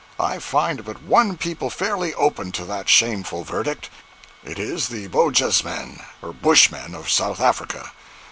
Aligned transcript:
I 0.19 0.39
find 0.39 0.83
but 0.83 1.03
one 1.03 1.37
people 1.37 1.69
fairly 1.69 2.11
open 2.15 2.51
to 2.53 2.65
that 2.65 2.89
shameful 2.89 3.43
verdict. 3.43 3.91
It 4.43 4.57
is 4.57 4.87
the 4.87 5.07
Bosjesmans 5.09 6.01
(Bushmen) 6.41 6.95
of 6.95 7.07
South 7.07 7.39
Africa. 7.39 7.91